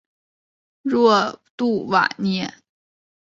[0.81, 2.51] 若杜瓦涅。